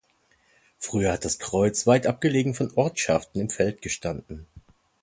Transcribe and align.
Früher 0.79 1.11
hat 1.11 1.25
das 1.25 1.37
Kreuz 1.37 1.85
weit 1.85 2.07
abgelegen 2.07 2.55
von 2.55 2.69
den 2.69 2.75
Ortschaften 2.75 3.37
im 3.39 3.49
Feld 3.51 3.83
gestanden. 3.83 4.47